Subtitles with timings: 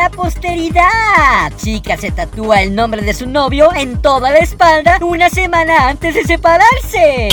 [0.00, 1.52] La posteridad.
[1.58, 6.14] Chica se tatúa el nombre de su novio en toda la espalda una semana antes
[6.14, 7.28] de separarse.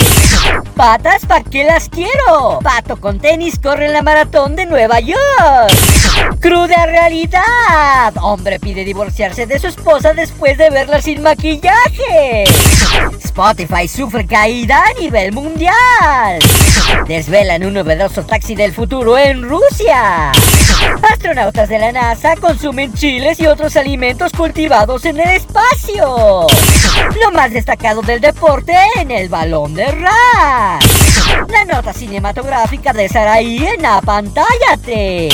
[0.75, 2.59] Patas, ¿pa' qué las quiero?
[2.61, 5.17] Pato con tenis corre en la maratón de Nueva York.
[6.39, 8.13] Cruda realidad.
[8.21, 12.43] Hombre pide divorciarse de su esposa después de verla sin maquillaje.
[13.23, 16.39] Spotify sufre caída a nivel mundial.
[17.07, 20.31] Desvelan un novedoso taxi del futuro en Rusia.
[21.11, 26.47] Astronautas de la NASA consumen chiles y otros alimentos cultivados en el espacio.
[27.21, 30.81] Lo más destacado del deporte en el balón de rap.
[31.47, 35.29] La nota cinematográfica de Saraí en Apantállate.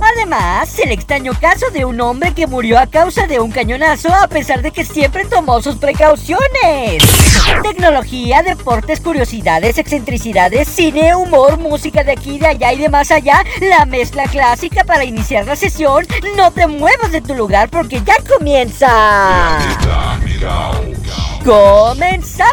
[0.00, 4.28] Además, el extraño caso de un hombre que murió a causa de un cañonazo a
[4.28, 7.02] pesar de que siempre tomó sus precauciones.
[7.62, 13.44] Tecnología, deportes, curiosidades, excentricidades, cine, humor, música de aquí, de allá y de más allá.
[13.60, 16.06] La mezcla clásica para iniciar la sesión.
[16.36, 19.58] No te muevas de tu lugar porque ya comienza.
[21.44, 22.52] ¡Comenzamos!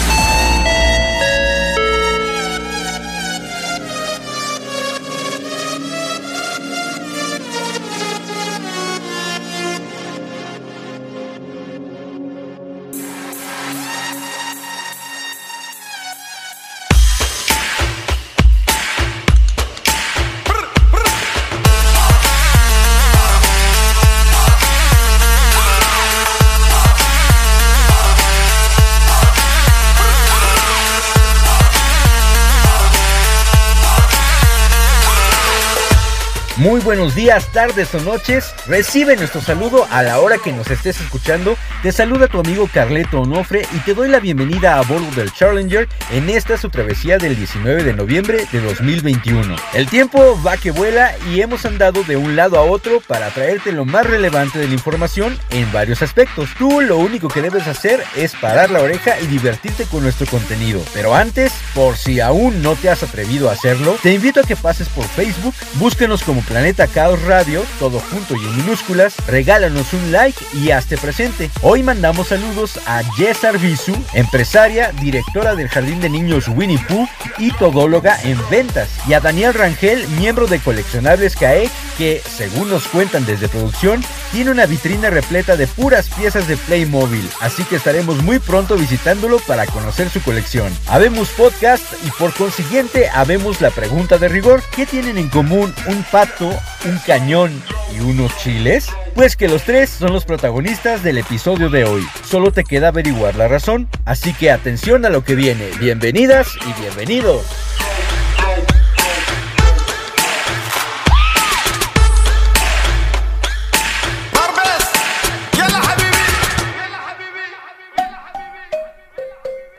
[36.91, 38.53] Buenos días, tardes o noches.
[38.67, 41.55] Recibe nuestro saludo a la hora que nos estés escuchando.
[41.83, 45.87] Te saluda tu amigo Carleto Onofre y te doy la bienvenida a bordo del Challenger
[46.11, 49.55] en esta su travesía del 19 de noviembre de 2021.
[49.73, 53.71] El tiempo va que vuela y hemos andado de un lado a otro para traerte
[53.71, 56.49] lo más relevante de la información en varios aspectos.
[56.57, 60.83] Tú lo único que debes hacer es parar la oreja y divertirte con nuestro contenido.
[60.93, 64.57] Pero antes, por si aún no te has atrevido a hacerlo, te invito a que
[64.57, 70.11] pases por Facebook, búsquenos como Planeta Caos Radio, todo junto y en minúsculas, regálanos un
[70.11, 71.49] like y hazte presente.
[71.61, 77.51] Hoy mandamos saludos a Jess Arbizu, empresaria, directora del Jardín de Niños Winnie Pooh y
[77.51, 83.25] todóloga en ventas, y a Daniel Rangel, miembro de Coleccionables CAEC, que, según nos cuentan
[83.25, 88.39] desde producción, tiene una vitrina repleta de puras piezas de Playmobil, así que estaremos muy
[88.39, 90.71] pronto visitándolo para conocer su colección.
[90.87, 96.03] Habemos podcast y por consiguiente habemos la pregunta de rigor, ¿qué tienen en común un
[96.03, 96.49] pato,
[96.85, 97.63] un cañón
[97.95, 98.87] y unos chiles?
[99.15, 102.07] Pues que los tres son los protagonistas del episodio de hoy.
[102.23, 105.69] Solo te queda averiguar la razón, así que atención a lo que viene.
[105.79, 107.45] Bienvenidas y bienvenidos.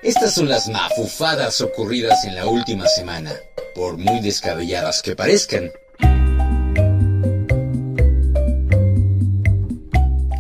[0.03, 3.32] Estas son las mafufadas ocurridas en la última semana,
[3.74, 5.70] por muy descabelladas que parezcan.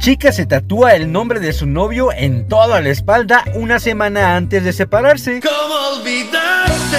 [0.02, 4.64] Chica se tatúa el nombre de su novio en toda la espalda una semana antes
[4.64, 5.40] de separarse.
[5.40, 6.98] ¿Cómo olvidarte?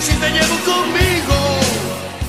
[0.00, 1.34] Si te llevo conmigo.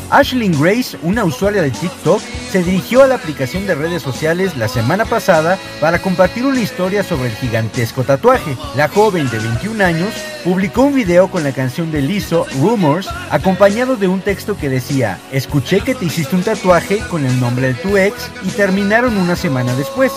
[0.10, 2.19] Ashlyn Grace, una usuaria de TikTok,
[2.51, 7.01] se dirigió a la aplicación de redes sociales la semana pasada para compartir una historia
[7.01, 8.57] sobre el gigantesco tatuaje.
[8.75, 10.13] La joven de 21 años
[10.44, 15.19] publicó un video con la canción de Lizzo, Rumors, acompañado de un texto que decía,
[15.31, 19.36] escuché que te hiciste un tatuaje con el nombre de tu ex y terminaron una
[19.36, 20.12] semana después.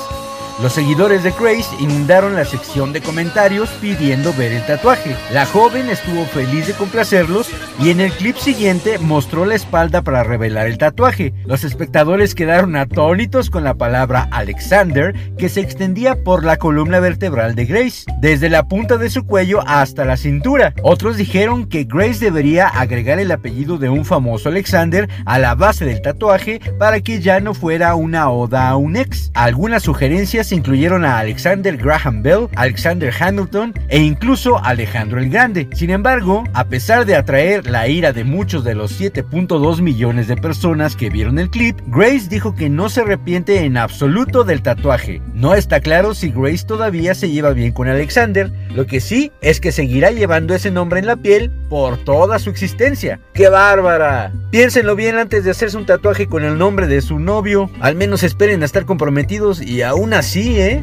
[0.63, 5.15] Los seguidores de Grace inundaron la sección de comentarios pidiendo ver el tatuaje.
[5.31, 10.23] La joven estuvo feliz de complacerlos y en el clip siguiente mostró la espalda para
[10.23, 11.35] revelar el tatuaje.
[11.45, 17.55] Los espectadores quedaron atónitos con la palabra Alexander que se extendía por la columna vertebral
[17.55, 20.73] de Grace, desde la punta de su cuello hasta la cintura.
[20.83, 25.85] Otros dijeron que Grace debería agregar el apellido de un famoso Alexander a la base
[25.85, 29.31] del tatuaje para que ya no fuera una oda a un ex.
[29.35, 35.69] Algunas sugerencias incluyeron a Alexander Graham Bell, Alexander Hamilton e incluso Alejandro el Grande.
[35.73, 40.37] Sin embargo, a pesar de atraer la ira de muchos de los 7.2 millones de
[40.37, 45.23] personas que vieron el clip, Grace dijo que no se arrepiente en absoluto del tatuaje.
[45.35, 49.61] No está claro si Grace todavía se lleva bien con Alexander, lo que sí es
[49.61, 53.21] que seguirá llevando ese nombre en la piel por toda su existencia.
[53.33, 54.33] ¡Qué bárbara!
[54.51, 57.71] Piénsenlo bien antes de hacerse un tatuaje con el nombre de su novio.
[57.81, 60.83] Al menos esperen a estar comprometidos y aún así, ¿eh?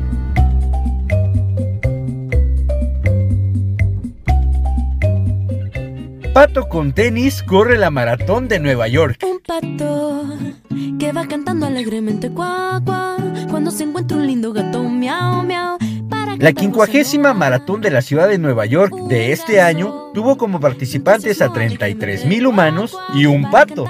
[6.33, 9.23] Pato con tenis corre la maratón de Nueva York.
[9.23, 10.23] Un pato
[10.97, 13.17] que va cantando alegremente cuá, cuá,
[13.51, 15.77] cuando se encuentra un lindo gato miau, miau.
[16.43, 21.41] La quincuagésima maratón de la ciudad de Nueva York de este año tuvo como participantes
[21.41, 23.85] a 33 mil humanos y un pato.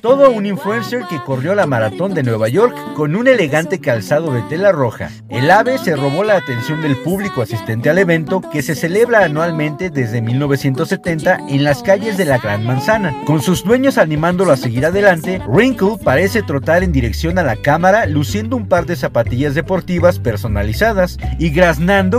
[0.00, 4.42] Todo un influencer que corrió la maratón de Nueva York con un elegante calzado de
[4.42, 5.10] tela roja.
[5.28, 9.90] El ave se robó la atención del público asistente al evento que se celebra anualmente
[9.90, 13.14] desde 1970 en las calles de la Gran Manzana.
[13.26, 18.06] Con sus dueños animándolo a seguir adelante, Wrinkle parece trotar en dirección a la cámara
[18.06, 21.50] luciendo un par de zapatillas deportivas personalizadas y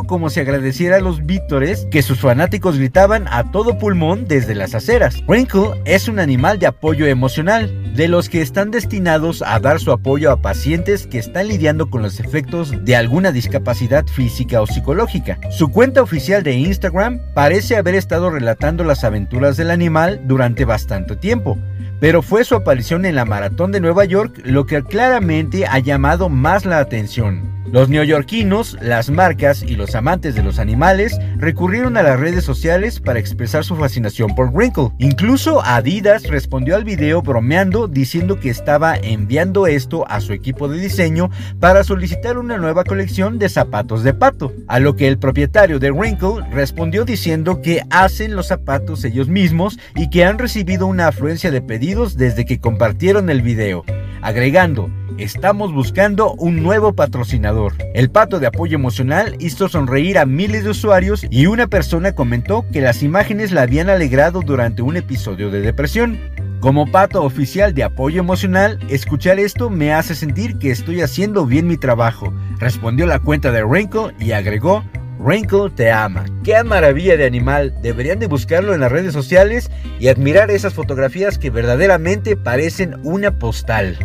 [0.07, 4.73] como si agradeciera a los vítores que sus fanáticos gritaban a todo pulmón desde las
[4.73, 5.21] aceras.
[5.27, 9.91] Wrinkle es un animal de apoyo emocional, de los que están destinados a dar su
[9.91, 15.39] apoyo a pacientes que están lidiando con los efectos de alguna discapacidad física o psicológica.
[15.51, 21.17] Su cuenta oficial de Instagram parece haber estado relatando las aventuras del animal durante bastante
[21.17, 21.57] tiempo,
[21.99, 26.29] pero fue su aparición en la maratón de Nueva York lo que claramente ha llamado
[26.29, 27.55] más la atención.
[27.71, 32.99] Los neoyorquinos, las marcas y los amantes de los animales recurrieron a las redes sociales
[32.99, 34.89] para expresar su fascinación por Wrinkle.
[34.97, 40.79] Incluso Adidas respondió al video bromeando diciendo que estaba enviando esto a su equipo de
[40.79, 41.29] diseño
[41.59, 44.53] para solicitar una nueva colección de zapatos de pato.
[44.67, 49.79] A lo que el propietario de Wrinkle respondió diciendo que hacen los zapatos ellos mismos
[49.95, 53.83] y que han recibido una afluencia de pedidos desde que compartieron el video,
[54.25, 57.73] agregando Estamos buscando un nuevo patrocinador.
[57.93, 62.65] El pato de apoyo emocional hizo sonreír a miles de usuarios y una persona comentó
[62.73, 66.19] que las imágenes la habían alegrado durante un episodio de depresión.
[66.59, 71.65] Como pato oficial de apoyo emocional, escuchar esto me hace sentir que estoy haciendo bien
[71.65, 74.83] mi trabajo, respondió la cuenta de Wrinkle y agregó,
[75.25, 76.23] Wrinkle te ama.
[76.43, 77.73] ¡Qué maravilla de animal!
[77.81, 83.39] Deberían de buscarlo en las redes sociales y admirar esas fotografías que verdaderamente parecen una
[83.39, 83.97] postal.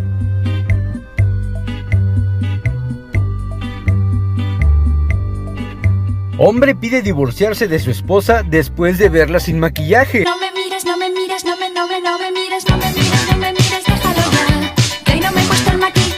[6.39, 10.25] Hombre pide divorciarse de su esposa después de verla sin maquillaje.
[10.25, 12.91] No me mires, no me mires, no me, no me, no me mires, no me
[12.95, 14.75] mires, no me mires, déjalo ya.
[15.05, 16.10] Que no me he puesto el maquillaje.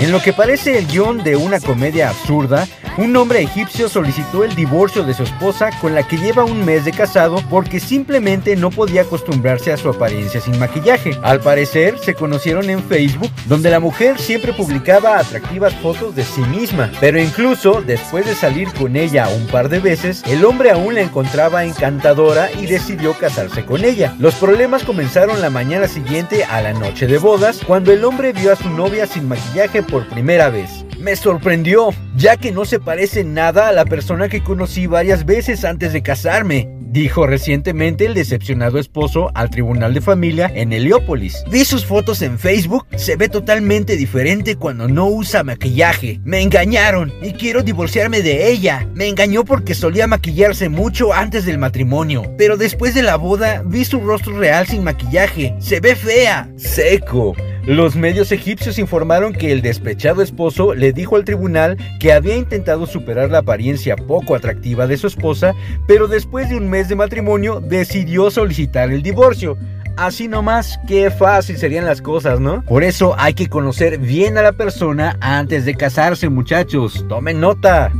[0.00, 2.68] En lo que parece el guion de una comedia absurda,
[2.98, 6.84] un hombre egipcio solicitó el divorcio de su esposa con la que lleva un mes
[6.84, 11.18] de casado porque simplemente no podía acostumbrarse a su apariencia sin maquillaje.
[11.22, 16.42] Al parecer, se conocieron en Facebook, donde la mujer siempre publicaba atractivas fotos de sí
[16.42, 20.94] misma, pero incluso después de salir con ella un par de veces, el hombre aún
[20.94, 24.14] la encontraba encantadora y decidió casarse con ella.
[24.20, 28.52] Los problemas comenzaron la mañana siguiente a la noche de bodas, cuando el hombre vio
[28.52, 30.84] a su novia sin maquillaje por primera vez.
[31.00, 35.64] Me sorprendió, ya que no se parece nada a la persona que conocí varias veces
[35.64, 36.68] antes de casarme.
[36.90, 41.44] Dijo recientemente el decepcionado esposo al tribunal de familia en Heliópolis.
[41.50, 46.18] Vi sus fotos en Facebook, se ve totalmente diferente cuando no usa maquillaje.
[46.24, 48.88] Me engañaron y quiero divorciarme de ella.
[48.94, 53.84] Me engañó porque solía maquillarse mucho antes del matrimonio, pero después de la boda vi
[53.84, 55.54] su rostro real sin maquillaje.
[55.58, 56.48] Se ve fea.
[56.56, 57.36] Seco.
[57.68, 62.86] Los medios egipcios informaron que el despechado esposo le dijo al tribunal que había intentado
[62.86, 65.54] superar la apariencia poco atractiva de su esposa,
[65.86, 69.58] pero después de un mes de matrimonio decidió solicitar el divorcio.
[69.98, 72.62] Así nomás, qué fácil serían las cosas, ¿no?
[72.62, 77.04] Por eso hay que conocer bien a la persona antes de casarse, muchachos.
[77.06, 77.92] Tomen nota.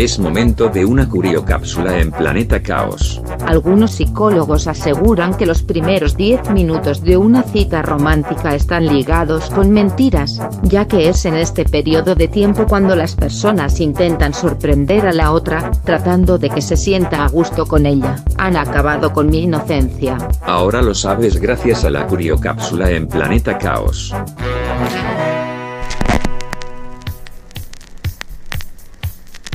[0.00, 3.20] Es momento de una curiocápsula en Planeta Caos.
[3.44, 9.70] Algunos psicólogos aseguran que los primeros 10 minutos de una cita romántica están ligados con
[9.72, 15.12] mentiras, ya que es en este periodo de tiempo cuando las personas intentan sorprender a
[15.12, 18.24] la otra, tratando de que se sienta a gusto con ella.
[18.38, 20.16] Han acabado con mi inocencia.
[20.40, 24.14] Ahora lo sabes gracias a la curiocápsula en Planeta Caos.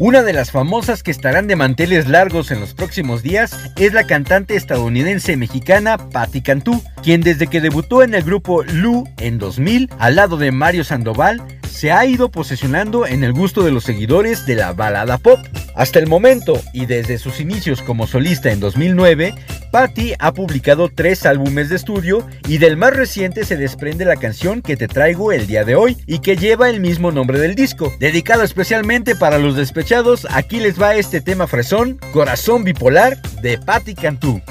[0.00, 4.06] Una de las famosas que estarán de manteles largos en los próximos días es la
[4.06, 9.90] cantante estadounidense mexicana Patti Cantú, quien desde que debutó en el grupo Lu en 2000
[9.98, 14.44] al lado de Mario Sandoval se ha ido posesionando en el gusto de los seguidores
[14.46, 15.38] de la balada pop.
[15.74, 19.34] Hasta el momento, y desde sus inicios como solista en 2009,
[19.70, 24.62] Patty ha publicado tres álbumes de estudio y del más reciente se desprende la canción
[24.62, 27.92] que te traigo el día de hoy y que lleva el mismo nombre del disco.
[27.98, 33.94] Dedicado especialmente para los despechados, aquí les va este tema fresón, Corazón Bipolar, de Patty
[33.94, 34.42] Cantú.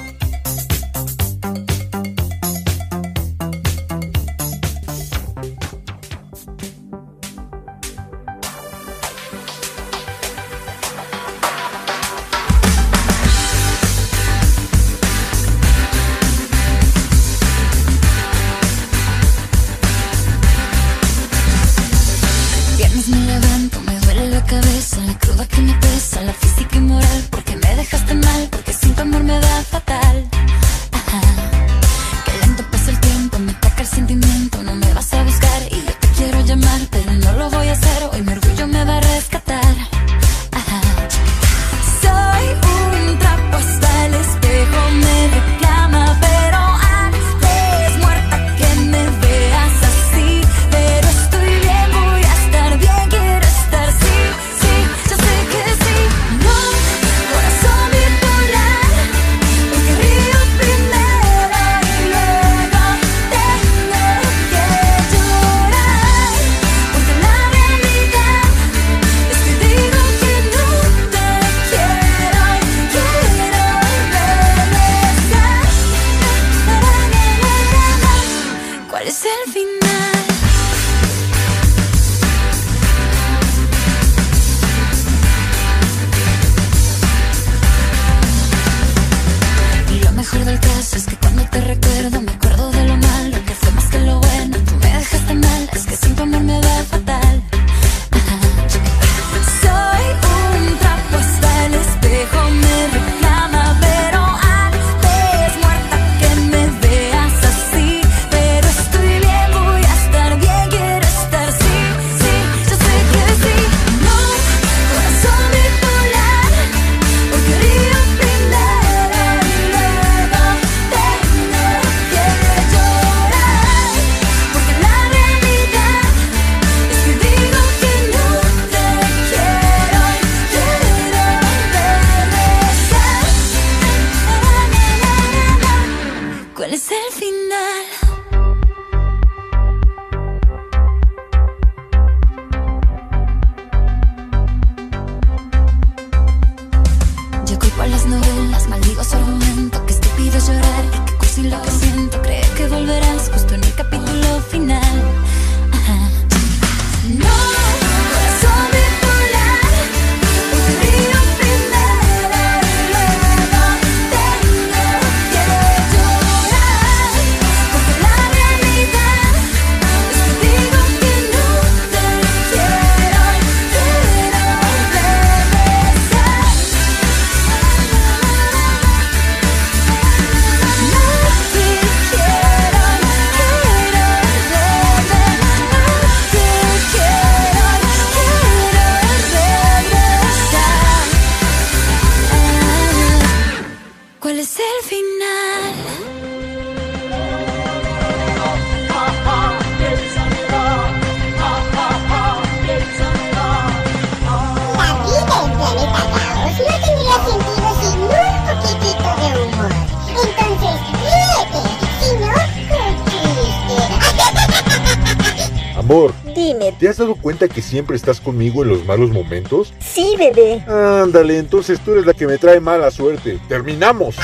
[216.80, 219.74] ¿Te has dado cuenta que siempre estás conmigo en los malos momentos?
[219.80, 220.64] Sí, bebé.
[220.68, 223.38] Ándale, entonces tú eres la que me trae mala suerte.
[223.50, 224.16] ¡Terminamos!
[224.16, 224.24] ¡Qué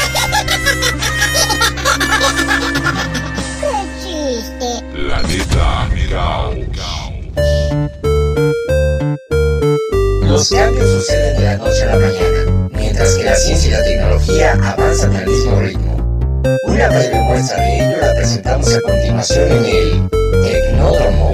[4.02, 4.86] chiste!
[4.94, 6.56] Planeta Caos.
[10.24, 13.84] Los cambios suceden de la noche a la mañana, mientras que la ciencia y la
[13.84, 16.05] tecnología avanzan al mismo ritmo.
[16.46, 16.90] Una
[17.24, 20.10] muestra de ello la presentamos a continuación en el
[20.44, 21.32] Tecnódromo.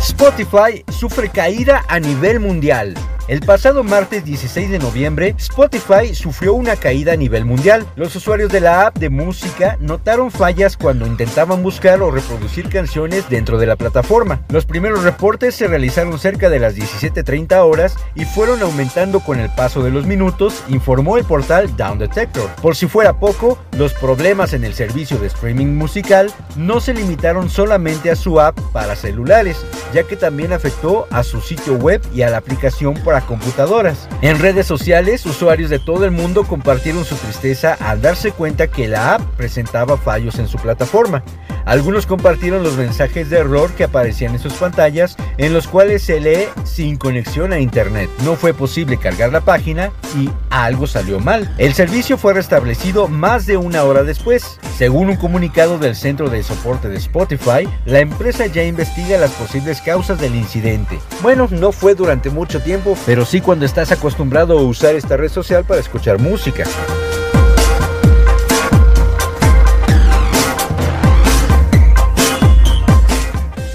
[0.00, 2.94] Spotify sufre caída a nivel mundial.
[3.30, 7.86] El pasado martes 16 de noviembre, Spotify sufrió una caída a nivel mundial.
[7.94, 13.30] Los usuarios de la app de música notaron fallas cuando intentaban buscar o reproducir canciones
[13.30, 14.40] dentro de la plataforma.
[14.48, 19.48] Los primeros reportes se realizaron cerca de las 17.30 horas y fueron aumentando con el
[19.50, 22.50] paso de los minutos, informó el portal Down Detector.
[22.60, 27.48] Por si fuera poco, los problemas en el servicio de streaming musical no se limitaron
[27.48, 32.22] solamente a su app para celulares, ya que también afectó a su sitio web y
[32.22, 34.08] a la aplicación para computadoras.
[34.22, 38.88] En redes sociales, usuarios de todo el mundo compartieron su tristeza al darse cuenta que
[38.88, 41.22] la app presentaba fallos en su plataforma.
[41.64, 46.20] Algunos compartieron los mensajes de error que aparecían en sus pantallas, en los cuales se
[46.20, 48.10] lee sin conexión a internet.
[48.24, 51.52] No fue posible cargar la página y algo salió mal.
[51.58, 54.58] El servicio fue restablecido más de una hora después.
[54.76, 59.80] Según un comunicado del centro de soporte de Spotify, la empresa ya investiga las posibles
[59.80, 60.98] causas del incidente.
[61.22, 65.30] Bueno, no fue durante mucho tiempo, pero sí cuando estás acostumbrado a usar esta red
[65.30, 66.64] social para escuchar música.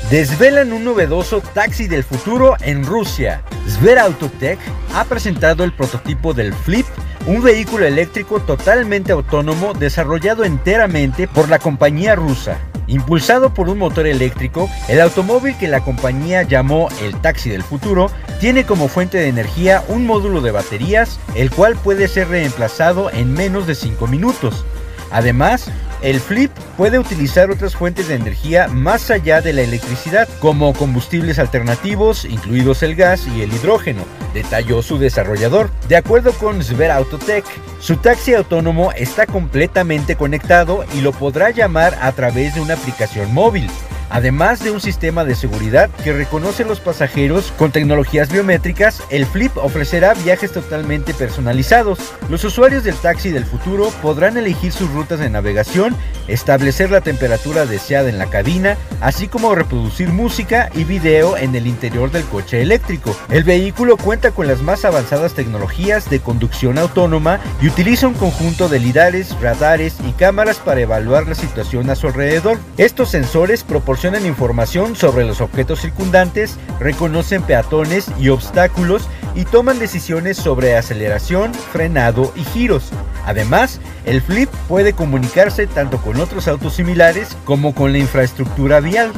[0.10, 3.42] Desvelan un novedoso taxi del futuro en Rusia.
[3.68, 4.60] Sver Autotech
[4.94, 6.86] ha presentado el prototipo del Flip,
[7.26, 12.60] un vehículo eléctrico totalmente autónomo desarrollado enteramente por la compañía rusa.
[12.86, 18.12] Impulsado por un motor eléctrico, el automóvil que la compañía llamó el taxi del futuro
[18.40, 23.34] tiene como fuente de energía un módulo de baterías, el cual puede ser reemplazado en
[23.34, 24.66] menos de 5 minutos.
[25.12, 25.72] Además,
[26.06, 31.40] el Flip puede utilizar otras fuentes de energía más allá de la electricidad, como combustibles
[31.40, 35.72] alternativos, incluidos el gas y el hidrógeno, detalló su desarrollador.
[35.88, 37.46] De acuerdo con Sver Autotech,
[37.80, 43.34] su taxi autónomo está completamente conectado y lo podrá llamar a través de una aplicación
[43.34, 43.68] móvil.
[44.10, 49.26] Además de un sistema de seguridad que reconoce a los pasajeros con tecnologías biométricas, el
[49.26, 52.00] Flip ofrecerá viajes totalmente personalizados.
[52.30, 55.96] Los usuarios del taxi del futuro podrán elegir sus rutas de navegación,
[56.28, 61.66] establecer la temperatura deseada en la cabina, así como reproducir música y video en el
[61.66, 63.16] interior del coche eléctrico.
[63.30, 68.70] El vehículo cuenta con las más avanzadas tecnologías de conducción autónoma y utiliza un conjunto
[68.70, 72.60] de lidares, radares y cámaras para evaluar la situación a su alrededor.
[72.78, 73.95] Estos sensores proporcionan
[74.26, 82.32] información sobre los objetos circundantes, reconocen peatones y obstáculos y toman decisiones sobre aceleración, frenado
[82.36, 82.92] y giros.
[83.26, 89.12] Además, el Flip puede comunicarse tanto con otros autos similares como con la infraestructura vial.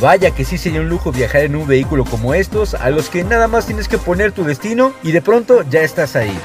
[0.00, 3.24] Vaya que sí sería un lujo viajar en un vehículo como estos, a los que
[3.24, 6.36] nada más tienes que poner tu destino y de pronto ya estás ahí.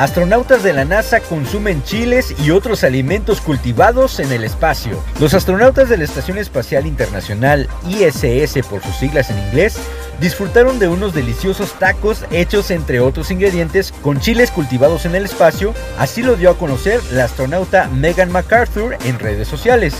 [0.00, 4.98] Astronautas de la NASA consumen chiles y otros alimentos cultivados en el espacio.
[5.20, 9.76] Los astronautas de la Estación Espacial Internacional, ISS por sus siglas en inglés,
[10.18, 15.74] disfrutaron de unos deliciosos tacos hechos entre otros ingredientes con chiles cultivados en el espacio,
[15.98, 19.94] así lo dio a conocer la astronauta Megan MacArthur en redes sociales.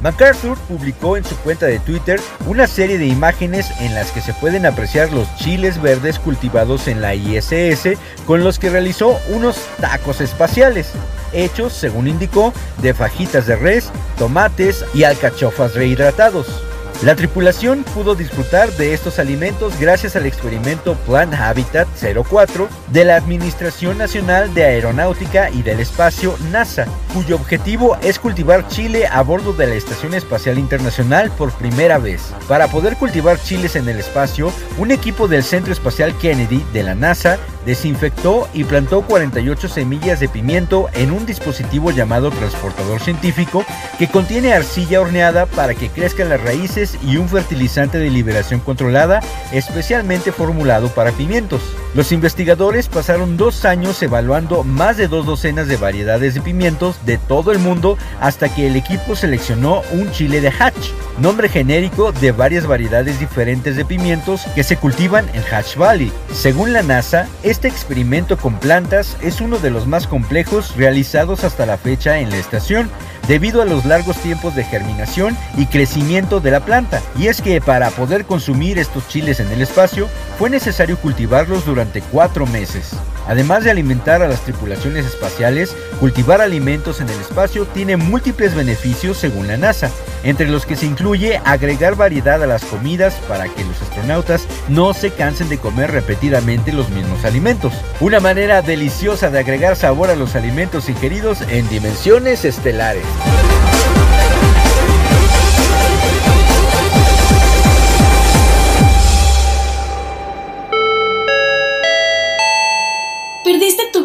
[0.00, 4.32] MacArthur publicó en su cuenta de Twitter una serie de imágenes en las que se
[4.34, 10.20] pueden apreciar los chiles verdes cultivados en la ISS con los que realizó unos tacos
[10.20, 10.92] espaciales,
[11.32, 16.67] hechos, según indicó, de fajitas de res, tomates y alcachofas rehidratados.
[17.02, 23.14] La tripulación pudo disfrutar de estos alimentos gracias al experimento Plan Habitat 04 de la
[23.14, 29.52] Administración Nacional de Aeronáutica y del Espacio NASA, cuyo objetivo es cultivar chile a bordo
[29.52, 32.34] de la Estación Espacial Internacional por primera vez.
[32.48, 36.96] Para poder cultivar chiles en el espacio, un equipo del Centro Espacial Kennedy de la
[36.96, 43.64] NASA desinfectó y plantó 48 semillas de pimiento en un dispositivo llamado transportador científico
[43.98, 49.20] que contiene arcilla horneada para que crezcan las raíces y un fertilizante de liberación controlada
[49.52, 51.62] especialmente formulado para pimientos.
[51.98, 57.18] Los investigadores pasaron dos años evaluando más de dos docenas de variedades de pimientos de
[57.18, 62.30] todo el mundo hasta que el equipo seleccionó un chile de Hatch, nombre genérico de
[62.30, 66.12] varias variedades diferentes de pimientos que se cultivan en Hatch Valley.
[66.32, 71.66] Según la NASA, este experimento con plantas es uno de los más complejos realizados hasta
[71.66, 72.88] la fecha en la estación,
[73.26, 77.02] debido a los largos tiempos de germinación y crecimiento de la planta.
[77.18, 80.08] Y es que para poder consumir estos chiles en el espacio,
[80.38, 82.90] fue necesario cultivarlos durante cuatro meses.
[83.26, 89.18] Además de alimentar a las tripulaciones espaciales, cultivar alimentos en el espacio tiene múltiples beneficios
[89.18, 89.90] según la NASA,
[90.22, 94.94] entre los que se incluye agregar variedad a las comidas para que los astronautas no
[94.94, 97.74] se cansen de comer repetidamente los mismos alimentos.
[98.00, 103.04] Una manera deliciosa de agregar sabor a los alimentos ingeridos en dimensiones estelares.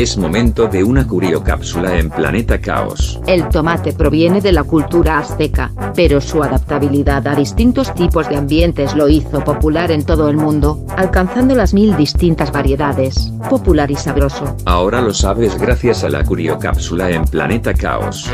[0.00, 3.20] Es momento de una curiocápsula en Planeta Caos.
[3.26, 8.94] El tomate proviene de la cultura azteca, pero su adaptabilidad a distintos tipos de ambientes
[8.94, 13.30] lo hizo popular en todo el mundo, alcanzando las mil distintas variedades.
[13.50, 14.56] Popular y sabroso.
[14.64, 18.30] Ahora lo sabes gracias a la curiocápsula en Planeta Caos.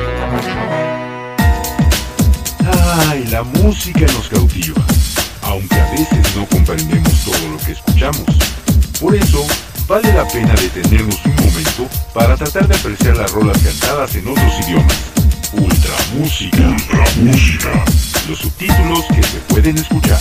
[3.09, 4.81] Ay, la música nos cautiva,
[5.43, 8.25] aunque a veces no comprendemos todo lo que escuchamos.
[9.01, 9.45] Por eso,
[9.87, 14.53] vale la pena detenernos un momento para tratar de apreciar las rolas cantadas en otros
[14.67, 14.97] idiomas.
[15.53, 16.69] Ultra música.
[16.69, 17.85] Ultra música.
[18.29, 20.19] Los subtítulos que se pueden escuchar.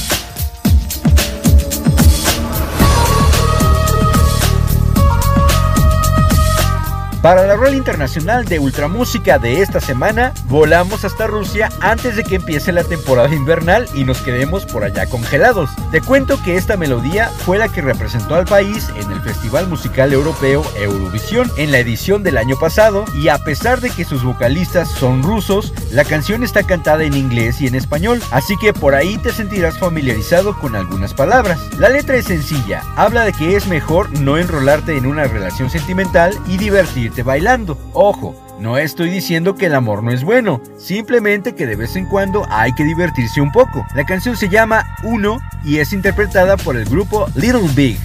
[7.26, 12.36] Para la rola internacional de ultramúsica de esta semana, volamos hasta Rusia antes de que
[12.36, 15.72] empiece la temporada invernal y nos quedemos por allá congelados.
[15.90, 20.14] Te cuento que esta melodía fue la que representó al país en el Festival Musical
[20.14, 24.88] Europeo Eurovisión en la edición del año pasado y a pesar de que sus vocalistas
[24.88, 29.18] son rusos, la canción está cantada en inglés y en español, así que por ahí
[29.18, 31.60] te sentirás familiarizado con algunas palabras.
[31.80, 36.38] La letra es sencilla, habla de que es mejor no enrolarte en una relación sentimental
[36.46, 37.78] y divertirte bailando.
[37.94, 42.06] Ojo, no estoy diciendo que el amor no es bueno, simplemente que de vez en
[42.06, 43.86] cuando hay que divertirse un poco.
[43.96, 48.00] La canción se llama Uno y es interpretada por el grupo Little Big.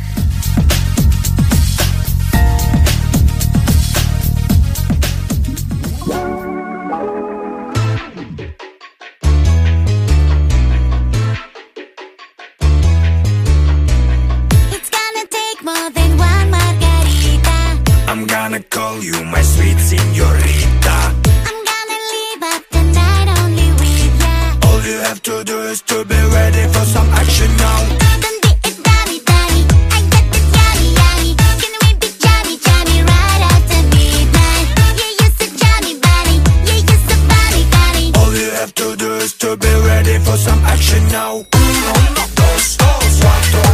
[41.33, 41.45] Uno,
[42.35, 43.70] dos, dos, cuatro,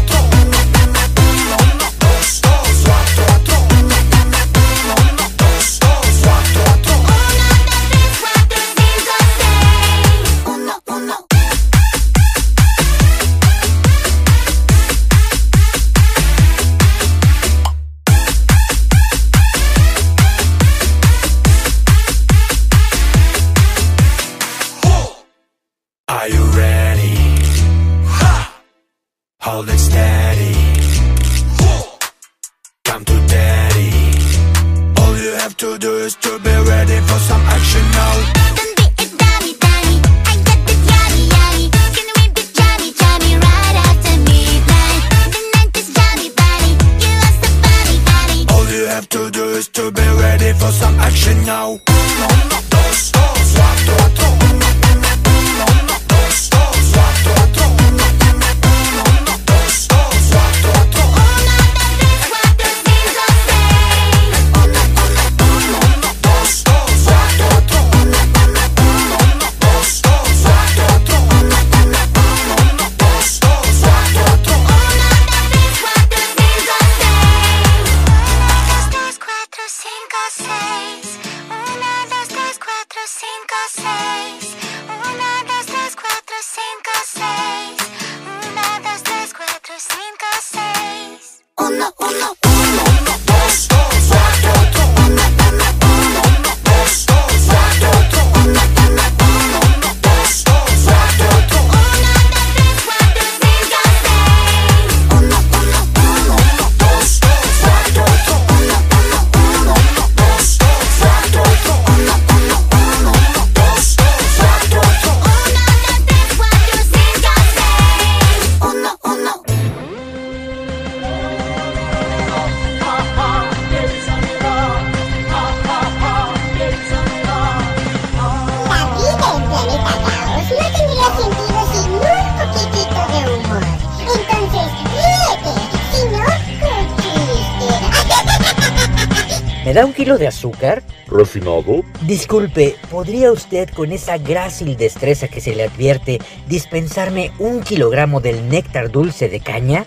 [140.16, 140.82] ¿Me da un kilo de azúcar?
[141.08, 141.84] ¿Refinado?
[142.02, 148.48] Disculpe, ¿podría usted con esa grácil destreza que se le advierte dispensarme un kilogramo del
[148.48, 149.84] néctar dulce de caña?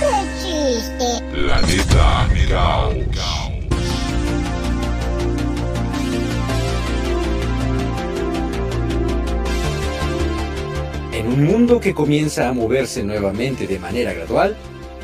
[0.00, 0.06] ¡Qué
[0.40, 1.22] chiste!
[1.32, 2.94] Planeta Caos.
[11.12, 14.56] En un mundo que comienza a moverse nuevamente de manera gradual,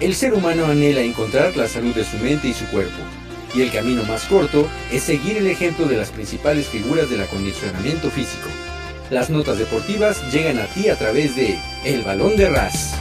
[0.02, 2.98] el ser humano anhela encontrar la salud de su mente y su cuerpo.
[3.54, 8.10] Y el camino más corto es seguir el ejemplo de las principales figuras del acondicionamiento
[8.10, 8.48] físico.
[9.10, 12.94] Las notas deportivas llegan a ti a través de El Balón de Ras.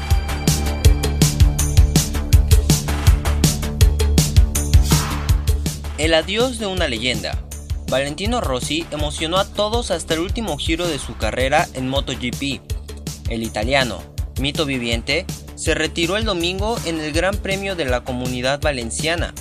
[5.98, 7.44] El adiós de una leyenda.
[7.90, 12.62] Valentino Rossi emocionó a todos hasta el último giro de su carrera en MotoGP.
[13.30, 14.04] El italiano,
[14.40, 15.26] mito viviente,
[15.62, 19.32] se retiró el domingo en el Gran Premio de la Comunidad Valenciana.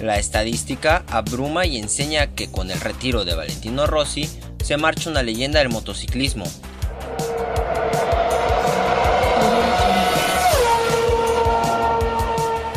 [0.00, 4.30] La estadística abruma y enseña que con el retiro de Valentino Rossi
[4.62, 6.44] se marcha una leyenda del motociclismo.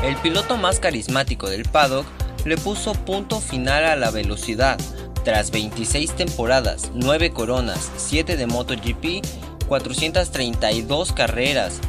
[0.03, 2.07] El piloto más carismático del paddock
[2.43, 4.79] le puso punto final a la velocidad.
[5.23, 9.23] Tras 26 temporadas, 9 coronas, 7 de MotoGP,
[9.67, 11.79] 432 carreras,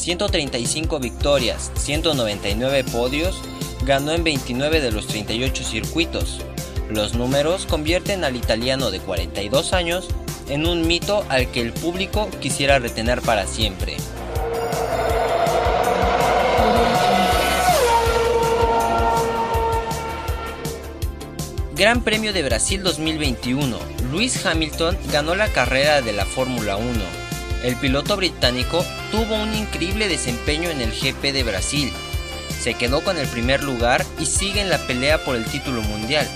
[0.00, 3.42] 135 victorias, 199 podios,
[3.84, 6.40] ganó en 29 de los 38 circuitos.
[6.88, 10.08] Los números convierten al italiano de 42 años
[10.48, 13.96] en un mito al que el público quisiera retener para siempre.
[21.76, 23.78] Gran Premio de Brasil 2021.
[24.10, 27.19] Lewis Hamilton ganó la carrera de la Fórmula 1.
[27.62, 31.92] El piloto británico tuvo un increíble desempeño en el GP de Brasil.
[32.58, 36.26] Se quedó con el primer lugar y sigue en la pelea por el título mundial.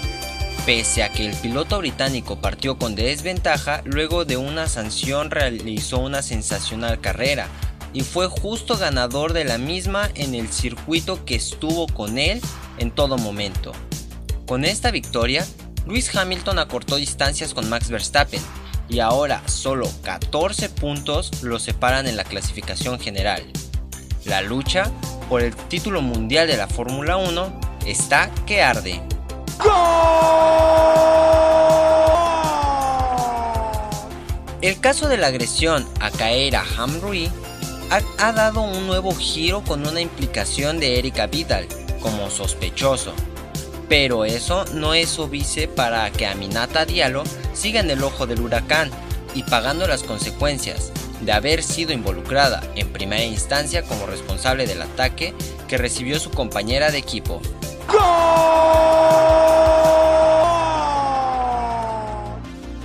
[0.66, 6.20] Pese a que el piloto británico partió con desventaja, luego de una sanción realizó una
[6.20, 7.48] sensacional carrera
[7.94, 12.42] y fue justo ganador de la misma en el circuito que estuvo con él
[12.76, 13.72] en todo momento.
[14.46, 15.46] Con esta victoria,
[15.87, 18.42] Lewis Hamilton acortó distancias con Max Verstappen
[18.88, 23.42] y ahora solo 14 puntos lo separan en la clasificación general.
[24.25, 24.90] La lucha
[25.29, 29.03] por el título mundial de la Fórmula 1 está que arde.
[34.61, 37.31] El caso de la agresión a caer a Hamrui
[37.90, 41.68] ha, ha dado un nuevo giro con una implicación de Erika Vidal
[42.01, 43.14] como sospechoso.
[43.88, 48.90] Pero eso no es obvice para que Aminata Diallo siga en el ojo del huracán
[49.35, 55.35] y pagando las consecuencias de haber sido involucrada en primera instancia como responsable del ataque
[55.68, 57.40] que recibió su compañera de equipo.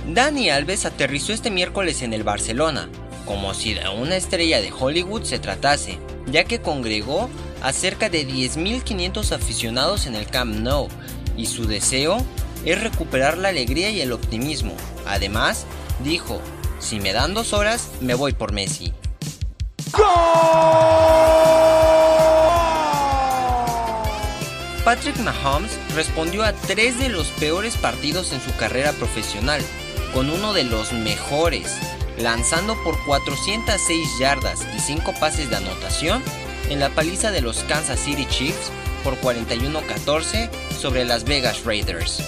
[0.08, 2.88] Dani Alves aterrizó este miércoles en el Barcelona,
[3.26, 7.30] como si de una estrella de Hollywood se tratase, ya que congregó
[7.62, 10.88] a cerca de 10.500 aficionados en el Camp Nou,
[11.36, 12.18] y su deseo
[12.64, 14.74] es recuperar la alegría y el optimismo.
[15.06, 15.66] Además,
[16.04, 16.40] dijo,
[16.78, 18.92] si me dan dos horas, me voy por Messi.
[24.84, 29.62] Patrick Mahomes respondió a tres de los peores partidos en su carrera profesional,
[30.14, 31.76] con uno de los mejores,
[32.18, 36.22] lanzando por 406 yardas y 5 pases de anotación
[36.70, 38.70] en la paliza de los Kansas City Chiefs
[39.04, 42.22] por 41-14 sobre las Vegas Raiders.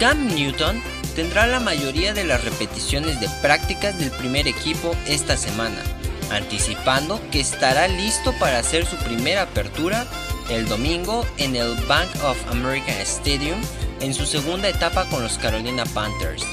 [0.00, 0.80] Cam Newton
[1.14, 5.82] tendrá la mayoría de las repeticiones de prácticas del primer equipo esta semana,
[6.30, 10.06] anticipando que estará listo para hacer su primera apertura
[10.48, 13.60] el domingo en el Bank of America Stadium
[14.00, 16.44] en su segunda etapa con los Carolina Panthers.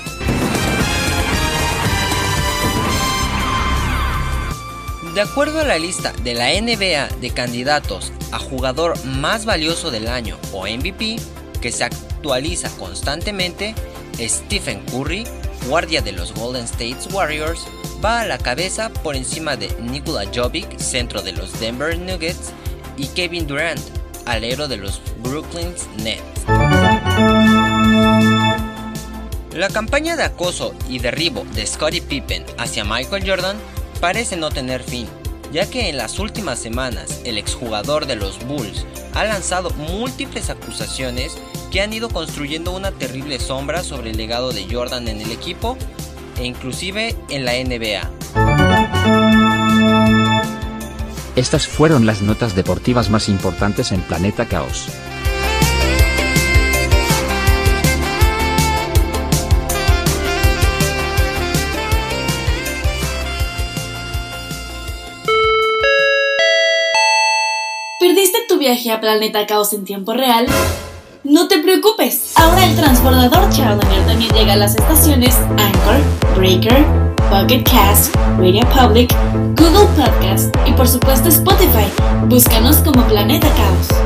[5.16, 10.10] De acuerdo a la lista de la NBA de candidatos a jugador más valioso del
[10.10, 11.16] año o MVP,
[11.62, 13.74] que se actualiza constantemente,
[14.20, 15.24] Stephen Curry,
[15.70, 17.66] guardia de los Golden State Warriors,
[18.04, 22.52] va a la cabeza por encima de Nikola Jovic, centro de los Denver Nuggets,
[22.98, 23.80] y Kevin Durant,
[24.26, 25.74] alero de los Brooklyn
[26.04, 26.44] Nets.
[29.54, 33.56] La campaña de acoso y derribo de Scottie Pippen hacia Michael Jordan
[34.06, 35.08] parece no tener fin,
[35.52, 41.36] ya que en las últimas semanas el exjugador de los Bulls ha lanzado múltiples acusaciones
[41.72, 45.76] que han ido construyendo una terrible sombra sobre el legado de Jordan en el equipo
[46.38, 48.12] e inclusive en la NBA.
[51.36, 54.86] Estas fueron las notas deportivas más importantes en Planeta Caos.
[68.66, 70.48] Viaje a Planeta Caos en tiempo real?
[71.24, 76.02] No te preocupes, ahora el transbordador Challenger también llega a las estaciones Anchor,
[76.36, 76.84] Breaker,
[77.30, 79.14] Pocket Cast, Radio Public,
[79.56, 81.86] Google Podcast y por supuesto Spotify.
[82.28, 84.05] Búscanos como Planeta Caos.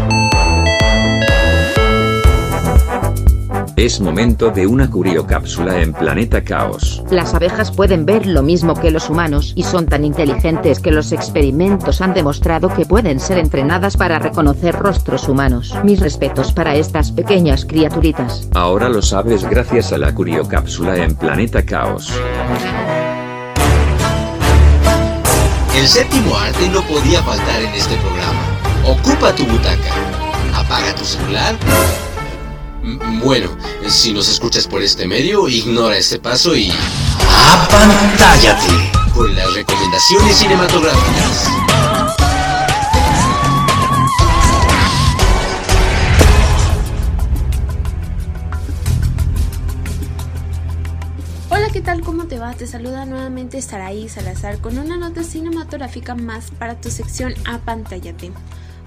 [3.79, 7.01] Es momento de una curiocápsula en Planeta Caos.
[7.09, 11.13] Las abejas pueden ver lo mismo que los humanos y son tan inteligentes que los
[11.13, 15.73] experimentos han demostrado que pueden ser entrenadas para reconocer rostros humanos.
[15.85, 18.49] Mis respetos para estas pequeñas criaturitas.
[18.53, 22.11] Ahora lo sabes gracias a la curiocápsula en Planeta Caos.
[25.73, 28.41] El séptimo arte no podía faltar en este programa.
[28.85, 29.93] Ocupa tu butaca.
[30.53, 31.55] Apaga tu celular.
[32.97, 33.49] Bueno,
[33.87, 36.71] si nos escuchas por este medio, ignora este paso y...
[37.51, 38.91] ¡Apantállate!
[39.13, 41.49] Con las recomendaciones cinematográficas.
[51.49, 52.01] Hola, ¿qué tal?
[52.01, 52.53] ¿Cómo te va?
[52.53, 58.31] Te saluda nuevamente Saraí Salazar con una nota cinematográfica más para tu sección Apantállate.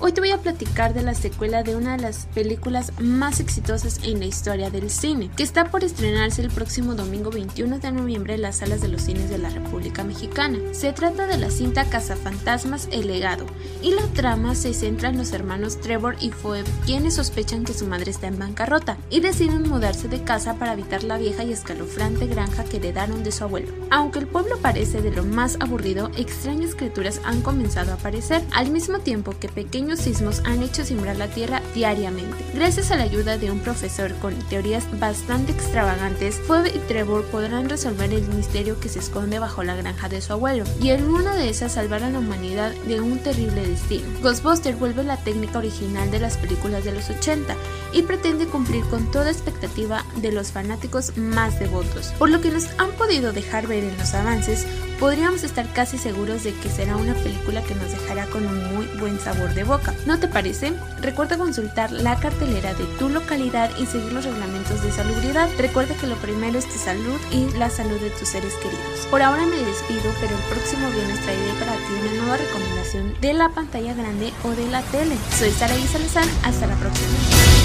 [0.05, 4.01] Hoy te voy a platicar de la secuela de una de las películas más exitosas
[4.03, 8.35] en la historia del cine, que está por estrenarse el próximo domingo 21 de noviembre
[8.35, 10.59] en las salas de los cines de la República Mexicana.
[10.73, 13.47] Se trata de la cinta Cazafantasmas El legado,
[13.81, 17.87] y la trama se centra en los hermanos Trevor y Phoebe, quienes sospechan que su
[17.87, 22.27] madre está en bancarrota y deciden mudarse de casa para evitar la vieja y escalofriante
[22.27, 23.73] granja que heredaron de su abuelo.
[23.93, 28.73] Aunque el pueblo parece de lo más aburrido, extrañas criaturas han comenzado a aparecer, al
[28.73, 32.45] mismo tiempo que pequeños sismos han hecho simbrar la tierra diariamente.
[32.55, 37.69] Gracias a la ayuda de un profesor con teorías bastante extravagantes, Phoebe y Trevor podrán
[37.69, 41.35] resolver el misterio que se esconde bajo la granja de su abuelo, y en una
[41.35, 44.07] de esas salvar a la humanidad de un terrible destino.
[44.21, 47.57] Ghostbusters vuelve la técnica original de las películas de los 80
[47.93, 52.13] y pretende cumplir con toda expectativa de los fanáticos más devotos.
[52.19, 54.67] Por lo que nos han podido dejar ver en los avances,
[55.03, 58.87] podríamos estar casi seguros de que será una película que nos dejará con un muy
[59.01, 59.93] buen sabor de boca.
[60.07, 60.75] ¿No te parece?
[61.01, 65.49] Recuerda consultar la cartelera de tu localidad y seguir los reglamentos de salubridad.
[65.59, 69.09] Recuerda que lo primero es tu salud y la salud de tus seres queridos.
[69.11, 73.33] Por ahora me despido, pero el próximo viernes traeré para ti una nueva recomendación de
[73.33, 75.17] la pantalla grande o de la tele.
[75.37, 77.62] Soy Saraí Salazar, hasta la próxima.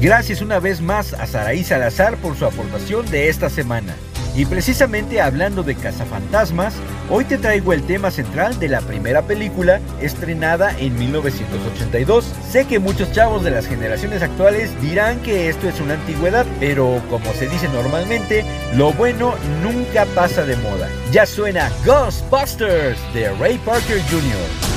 [0.00, 3.94] Gracias una vez más a Saraí Salazar por su aportación de esta semana.
[4.34, 6.74] Y precisamente hablando de cazafantasmas,
[7.08, 12.26] hoy te traigo el tema central de la primera película estrenada en 1982.
[12.50, 17.00] Sé que muchos chavos de las generaciones actuales dirán que esto es una antigüedad, pero
[17.08, 20.90] como se dice normalmente, lo bueno nunca pasa de moda.
[21.10, 24.75] Ya suena Ghostbusters de Ray Parker Jr.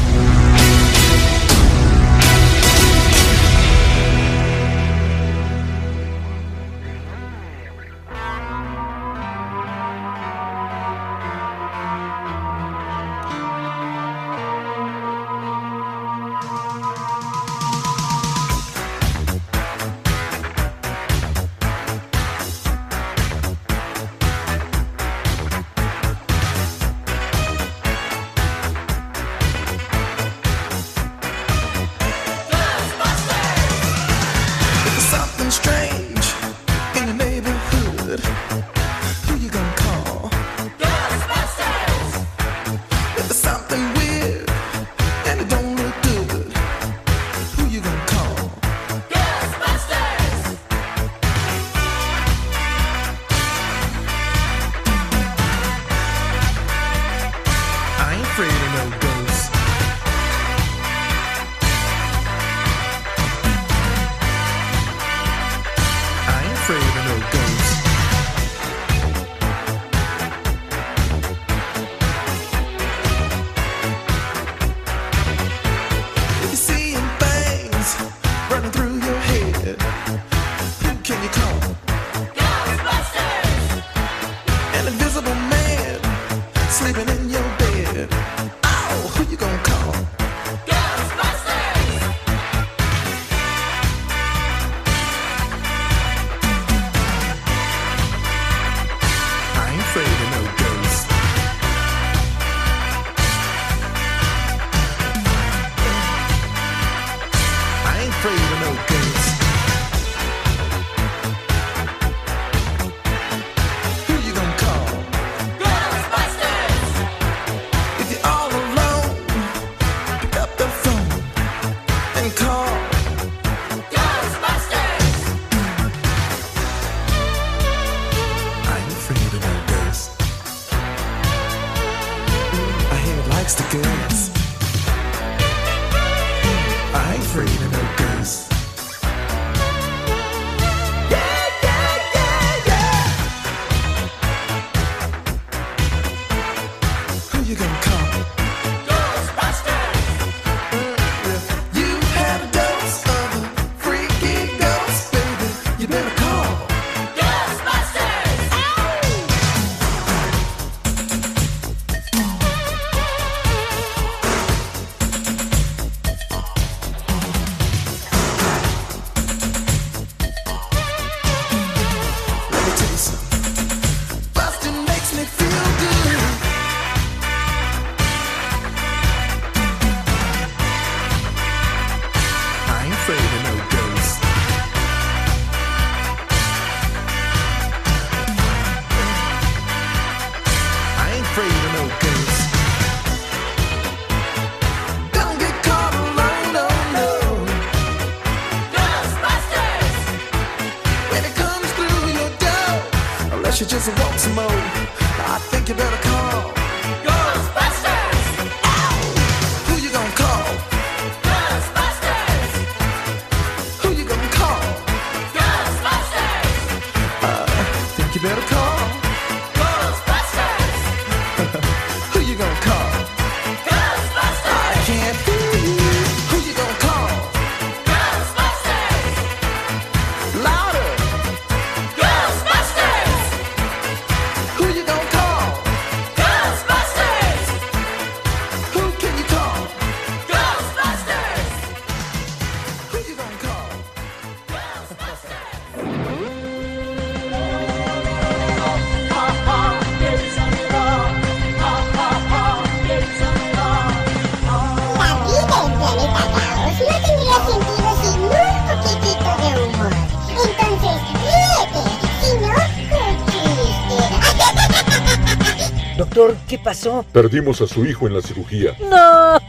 [266.79, 267.05] pasó?
[267.11, 268.75] Perdimos a su hijo en la cirugía.
[268.79, 269.39] ¡No!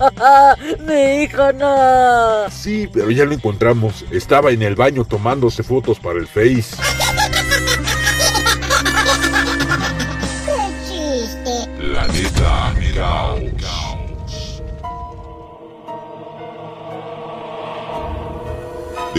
[0.86, 2.50] ¡Mi hijo no!
[2.50, 4.04] Sí, pero ya lo encontramos.
[4.10, 6.76] Estaba en el baño tomándose fotos para el Face.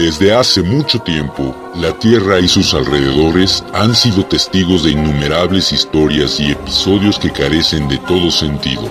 [0.02, 6.40] Desde hace mucho tiempo, la Tierra y sus alrededores han sido testigos de innumerables historias
[6.40, 8.82] y episodios que carecen de todo sentido.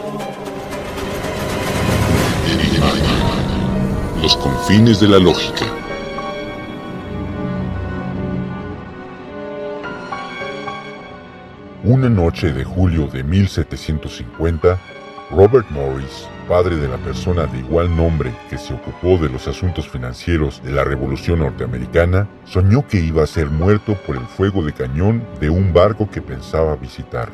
[4.21, 5.65] Los confines de la lógica.
[11.83, 14.79] Una noche de julio de 1750,
[15.33, 19.87] Robert Morris, padre de la persona de igual nombre que se ocupó de los asuntos
[19.87, 24.73] financieros de la Revolución Norteamericana, soñó que iba a ser muerto por el fuego de
[24.73, 27.29] cañón de un barco que pensaba visitar.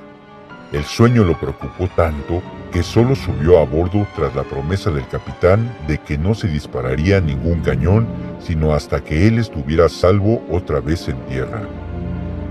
[0.72, 5.76] El sueño lo preocupó tanto que solo subió a bordo tras la promesa del capitán
[5.88, 8.06] de que no se dispararía ningún cañón
[8.40, 11.64] sino hasta que él estuviera salvo otra vez en tierra.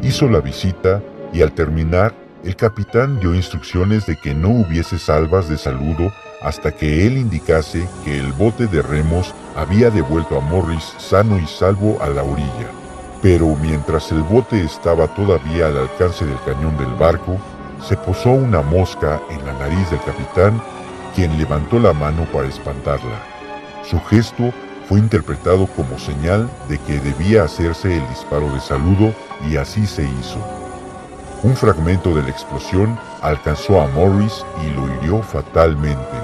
[0.03, 5.49] Hizo la visita y al terminar, el capitán dio instrucciones de que no hubiese salvas
[5.49, 10.95] de saludo hasta que él indicase que el bote de remos había devuelto a Morris
[10.99, 12.71] sano y salvo a la orilla.
[13.21, 17.37] Pero mientras el bote estaba todavía al alcance del cañón del barco,
[17.83, 20.63] se posó una mosca en la nariz del capitán,
[21.17, 23.21] quien levantó la mano para espantarla.
[23.83, 24.53] Su gesto
[24.89, 29.13] fue interpretado como señal de que debía hacerse el disparo de saludo
[29.51, 30.66] y así se hizo.
[31.43, 36.17] Un fragmento de la explosión alcanzó a Morris y lo hirió fatalmente.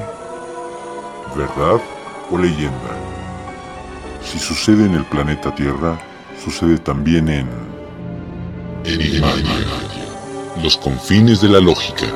[1.36, 1.80] ¿Verdad
[2.30, 2.96] o leyenda?
[4.24, 5.98] Si sucede en el planeta Tierra,
[6.42, 7.48] sucede también en...
[8.84, 9.50] Enigmática.
[10.62, 12.06] Los confines de la lógica.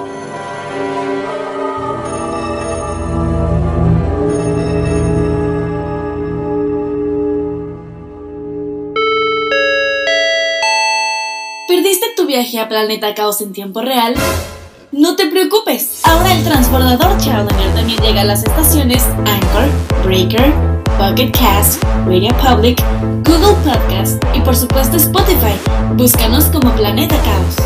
[11.68, 14.14] ¿Perdiste tu viaje a Planeta Caos en tiempo real?
[14.92, 19.68] No te preocupes, ahora el transbordador Challenger también llega a las estaciones Anchor,
[20.04, 20.52] Breaker,
[20.96, 22.80] Pocket Cast, Radio Public,
[23.24, 25.56] Google Podcast y por supuesto Spotify.
[25.94, 27.56] Búscanos como Planeta Caos.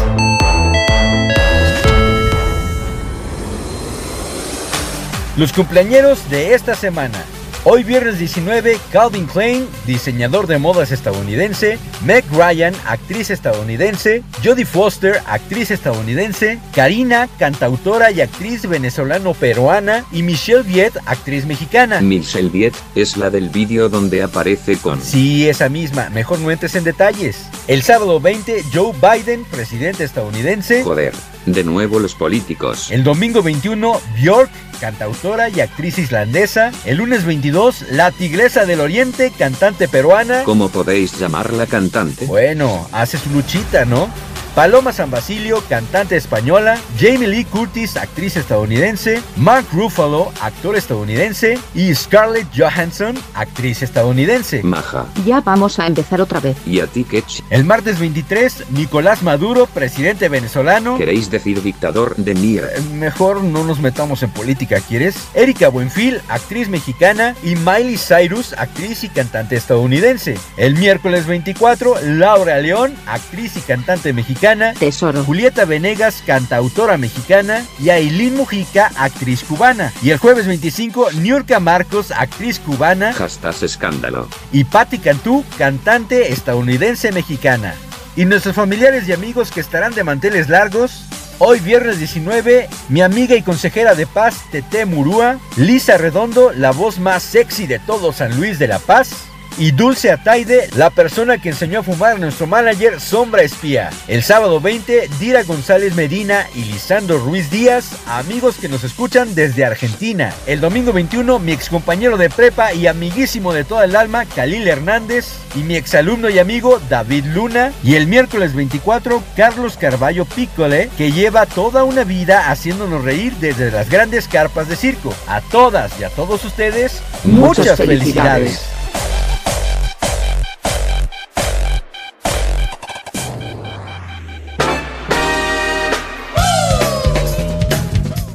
[5.37, 7.23] Los cumpleañeros de esta semana.
[7.63, 15.21] Hoy viernes 19, Calvin Klein, diseñador de modas estadounidense, Meg Ryan, actriz estadounidense, Jodie Foster,
[15.27, 22.01] actriz estadounidense, Karina, cantautora y actriz venezolano-peruana, y Michelle Viet, actriz mexicana.
[22.01, 25.03] Michelle Viet es la del vídeo donde aparece con...
[25.03, 27.45] Sí, esa misma, mejor no entres en detalles.
[27.69, 30.83] El sábado 20, Joe Biden, presidente estadounidense.
[30.83, 31.13] Joder,
[31.47, 32.91] de nuevo los políticos.
[32.91, 36.73] El domingo 21, Björk, cantautora y actriz islandesa.
[36.85, 40.45] El lunes 22, La Tigresa del Oriente, cantante peruana.
[40.45, 42.27] ¿Cómo podéis llamarla cantante?
[42.27, 44.09] Bueno, hace su luchita, ¿no?
[44.55, 51.95] Paloma San Basilio, cantante española, Jamie Lee Curtis, actriz estadounidense, Mark Ruffalo, actor estadounidense, y
[51.95, 54.63] Scarlett Johansson, actriz estadounidense.
[54.65, 55.07] Maja.
[55.25, 56.57] Ya vamos a empezar otra vez.
[56.67, 60.99] ¿Y a ti qué El martes 23, Nicolás Maduro, presidente venezolano.
[60.99, 62.71] ¿Queréis decir dictador de mierda?
[62.75, 65.15] Eh, Mejor no nos metamos en política, ¿quieres?
[65.35, 70.37] Erika Buenfil, actriz mexicana, y Miley Cyrus, actriz y cantante estadounidense.
[70.57, 74.40] El miércoles 24, Laura León, actriz y cantante mexicana.
[74.79, 75.23] Tesoro.
[75.23, 77.63] Julieta Venegas, cantautora mexicana.
[77.79, 79.93] Y Aileen Mujica, actriz cubana.
[80.03, 83.13] Y el jueves 25, Niurka Marcos, actriz cubana.
[83.13, 84.29] Hashtag escándalo.
[84.51, 87.75] Y Patti Cantú, cantante estadounidense mexicana.
[88.17, 91.05] Y nuestros familiares y amigos que estarán de manteles largos.
[91.39, 96.99] Hoy viernes 19, mi amiga y consejera de paz, Tete Murúa, Lisa Redondo, la voz
[96.99, 101.51] más sexy de todo San Luis de la Paz, y Dulce Ataide, la persona que
[101.51, 103.91] enseñó a fumar a nuestro manager Sombra Espía.
[104.09, 109.65] El sábado 20, Dira González Medina y Lisandro Ruiz Díaz, amigos que nos escuchan desde
[109.65, 110.33] Argentina.
[110.47, 115.27] El domingo 21, mi excompañero de prepa y amiguísimo de toda el alma, Khalil Hernández,
[115.55, 117.73] y mi exalumno y amigo David Luna.
[117.83, 123.71] Y el miércoles 24, Carlos Carballo Piccole, que lleva toda una vida haciéndonos reír desde
[123.71, 125.13] las grandes carpas de circo.
[125.27, 128.59] A todas y a todos ustedes, muchas, Muchas felicidades.
[128.59, 128.80] felicidades.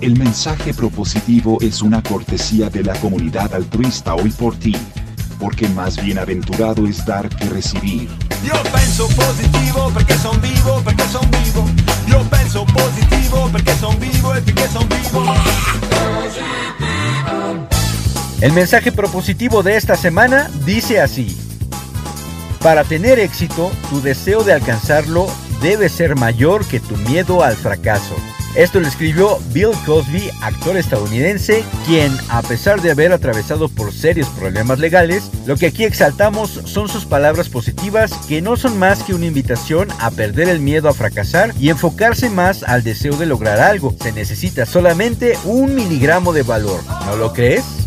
[0.06, 4.78] El mensaje propositivo es una cortesía de la comunidad altruista hoy por ti.
[5.40, 8.08] Porque más bienaventurado es dar que recibir.
[8.44, 11.68] Io penso positivo perché son vivo, perché son vivo.
[12.08, 15.26] Io penso positivo perché son vivo e perché son vivo.
[18.42, 21.36] El mensaje propositivo de esta semana dice así.
[22.62, 25.26] Para tener éxito, tu deseo de alcanzarlo
[25.64, 28.14] debe ser mayor que tu miedo al fracaso.
[28.56, 34.30] Esto lo escribió Bill Cosby, actor estadounidense, quien, a pesar de haber atravesado por serios
[34.30, 39.14] problemas legales, lo que aquí exaltamos son sus palabras positivas que no son más que
[39.14, 43.60] una invitación a perder el miedo a fracasar y enfocarse más al deseo de lograr
[43.60, 43.94] algo.
[44.02, 46.80] Se necesita solamente un miligramo de valor.
[47.08, 47.85] ¿No lo crees?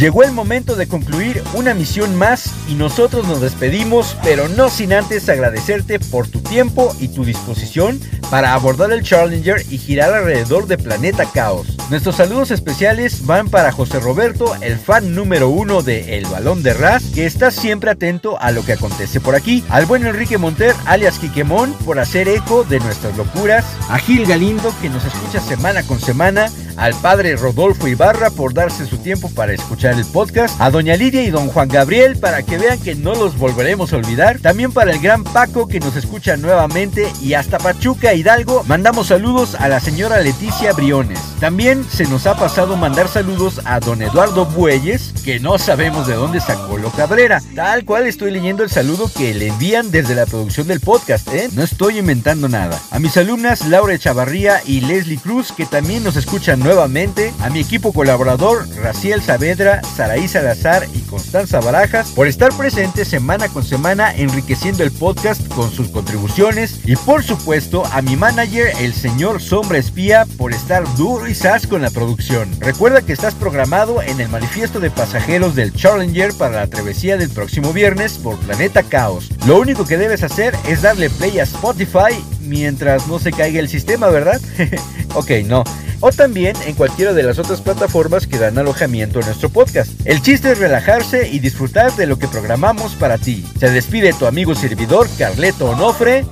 [0.00, 4.94] Llegó el momento de concluir una misión más y nosotros nos despedimos, pero no sin
[4.94, 10.66] antes agradecerte por tu tiempo y tu disposición para abordar el Challenger y girar alrededor
[10.68, 11.76] de Planeta Caos.
[11.90, 16.72] Nuestros saludos especiales van para José Roberto, el fan número uno de El Balón de
[16.72, 19.64] Ras, que está siempre atento a lo que acontece por aquí.
[19.68, 23.64] Al buen Enrique Monter, alias Quiquemón, por hacer eco de nuestras locuras.
[23.88, 26.48] A Gil Galindo, que nos escucha semana con semana.
[26.76, 30.58] Al padre Rodolfo Ibarra por darse su tiempo para escuchar el podcast.
[30.60, 33.96] A doña Lidia y don Juan Gabriel para que vean que no los volveremos a
[33.96, 34.38] olvidar.
[34.38, 37.12] También para el gran Paco que nos escucha nuevamente.
[37.20, 41.18] Y hasta Pachuca Hidalgo mandamos saludos a la señora Leticia Briones.
[41.40, 46.14] También se nos ha pasado mandar saludos a don Eduardo Bueyes, que no sabemos de
[46.14, 47.42] dónde sacó lo Cabrera.
[47.54, 51.48] Tal cual estoy leyendo el saludo que le envían desde la producción del podcast, ¿eh?
[51.52, 52.80] No estoy inventando nada.
[52.90, 57.32] A mis alumnas Laura Chavarría y Leslie Cruz, que también nos escuchan nuevamente.
[57.40, 63.64] A mi equipo colaborador Raciel Saavedra, Saraí Salazar Constanza Barajas, por estar presentes semana con
[63.64, 66.80] semana enriqueciendo el podcast con sus contribuciones.
[66.84, 71.66] Y por supuesto a mi manager, el señor Sombra Espía, por estar duro y sas
[71.66, 72.48] con la producción.
[72.60, 77.30] Recuerda que estás programado en el manifiesto de pasajeros del Challenger para la travesía del
[77.30, 79.28] próximo viernes por Planeta Caos.
[79.46, 82.14] Lo único que debes hacer es darle play a Spotify
[82.50, 84.40] mientras no se caiga el sistema, ¿verdad?
[85.14, 85.64] ok, no.
[86.00, 89.92] O también en cualquiera de las otras plataformas que dan alojamiento a nuestro podcast.
[90.04, 93.46] El chiste es relajarse y disfrutar de lo que programamos para ti.
[93.58, 96.26] Se despide tu amigo servidor Carleto Onofre.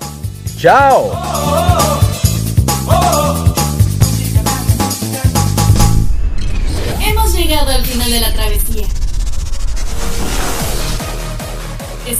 [0.58, 1.12] ¡Chao!
[7.00, 8.32] Hemos llegado al final de la